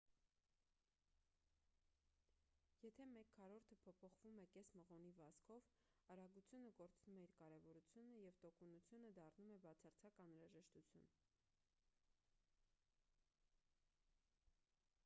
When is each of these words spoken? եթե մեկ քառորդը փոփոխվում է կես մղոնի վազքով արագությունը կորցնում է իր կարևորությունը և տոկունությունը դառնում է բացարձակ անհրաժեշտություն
եթե 2.85 3.05
մեկ 3.09 3.27
քառորդը 3.35 3.77
փոփոխվում 3.83 4.39
է 4.45 4.45
կես 4.55 4.71
մղոնի 4.79 5.11
վազքով 5.19 5.69
արագությունը 6.15 6.71
կորցնում 6.81 7.21
է 7.21 7.27
իր 7.27 7.35
կարևորությունը 7.43 8.17
և 8.23 8.41
տոկունությունը 8.47 9.13
դառնում 9.21 9.53
է 9.59 9.63
բացարձակ 9.69 10.21
անհրաժեշտություն 10.27 11.09